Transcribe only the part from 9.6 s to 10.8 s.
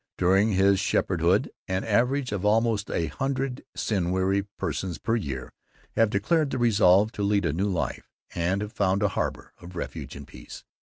of refuge and peace.